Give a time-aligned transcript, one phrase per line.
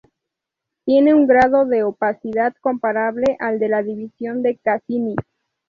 [0.83, 5.15] Tiene un grado de opacidad comparable al de la división de Cassini.